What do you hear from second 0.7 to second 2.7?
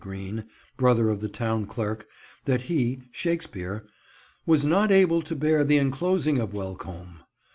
(brother of the town clerk) that